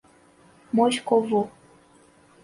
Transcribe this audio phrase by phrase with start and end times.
[0.73, 1.51] Moscovo